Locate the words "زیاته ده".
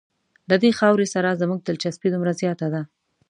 2.41-2.81